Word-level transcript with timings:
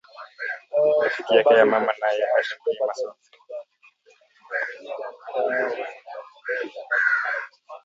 Rafiki 1.03 1.35
yake 1.35 1.53
ya 1.53 1.65
mama 1.65 1.93
naye 1.99 2.23
asha 2.39 2.55
kurima 2.61 2.93
sombe 2.99 3.29